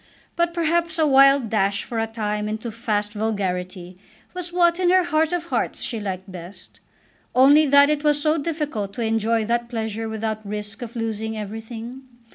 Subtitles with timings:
[0.35, 3.99] But perhaps a wild dash for a time into fast vulgarity
[4.33, 6.79] was what in her heart of hearts she liked best,
[7.35, 12.01] only that it was so difficult to enjoy that pleasure without risk of losing everything.